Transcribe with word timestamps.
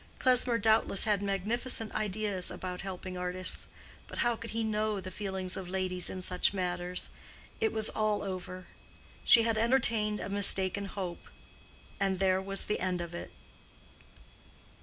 Klesmer 0.17 0.57
doubtless 0.57 1.03
had 1.03 1.21
magnificent 1.21 1.93
ideas 1.93 2.49
about 2.49 2.81
helping 2.81 3.15
artists; 3.19 3.67
but 4.07 4.17
how 4.25 4.35
could 4.35 4.49
he 4.49 4.63
know 4.63 4.99
the 4.99 5.11
feelings 5.11 5.55
of 5.55 5.69
ladies 5.69 6.09
in 6.09 6.23
such 6.23 6.55
matters? 6.55 7.09
It 7.59 7.71
was 7.71 7.87
all 7.89 8.23
over: 8.23 8.65
she 9.23 9.43
had 9.43 9.59
entertained 9.59 10.19
a 10.19 10.27
mistaken 10.27 10.85
hope; 10.85 11.27
and 11.99 12.17
there 12.17 12.41
was 12.41 12.67
an 12.67 12.77
end 12.77 12.99
of 12.99 13.13
it. 13.13 13.29